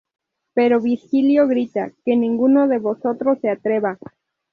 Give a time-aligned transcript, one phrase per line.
[0.55, 3.99] Pero Virgilio grita "¡Que ninguno de vosotros se atreva!